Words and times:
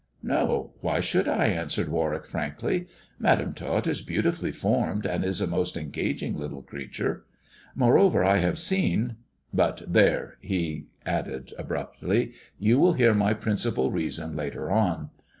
"No. 0.23 0.71
Why 0.81 0.99
should 0.99 1.27
I?" 1.27 1.45
answered 1.49 1.87
Warwick 1.87 2.25
frankly." 2.25 2.87
Madam 3.29 3.53
Tot 3.53 3.85
is 3.85 4.01
beautifully 4.01 4.51
formed, 4.51 5.05
and 5.05 5.23
is 5.23 5.41
a 5.41 5.45
most 5.45 5.77
engaging 5.77 6.35
little 6.39 6.63
creature. 6.63 7.23
Moreover, 7.75 8.23
I 8.23 8.37
have 8.37 8.57
seen 8.57 9.17
But 9.53 9.83
there," 9.87 10.37
he 10.41 10.85
added 11.05 11.53
abruptly," 11.55 12.31
you 12.67 12.79
will 12.79 12.93
hear 12.93 13.13
my 13.13 13.35
principal 13.35 13.91
reason 13.91 14.35
later 14.35 14.71
on. 14.71 15.11